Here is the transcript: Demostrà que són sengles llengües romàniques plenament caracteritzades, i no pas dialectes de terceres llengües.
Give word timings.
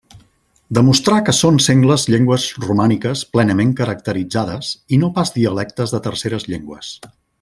Demostrà 0.77 1.17
que 1.25 1.33
són 1.39 1.59
sengles 1.65 2.05
llengües 2.13 2.45
romàniques 2.63 3.21
plenament 3.35 3.75
caracteritzades, 3.81 4.73
i 4.97 5.01
no 5.05 5.11
pas 5.19 5.33
dialectes 5.37 5.95
de 5.97 6.01
terceres 6.09 6.49
llengües. 6.55 6.91